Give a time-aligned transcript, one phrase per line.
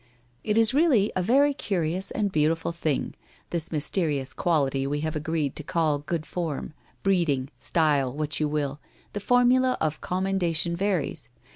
[0.43, 3.13] 'It is really a very curious and beautiful thing,
[3.51, 8.79] this mysterious quality we have agreed to call good form, breeding, style, what you will—
[9.13, 11.29] the formula of commenda tion varies.